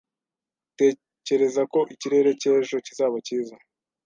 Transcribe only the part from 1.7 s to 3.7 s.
ko ikirere cy'ejo kizaba cyiza